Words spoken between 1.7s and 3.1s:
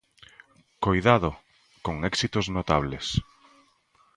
con éxitos notables.